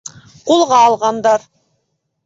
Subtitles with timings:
[0.47, 1.49] —Ҡулға алғандар.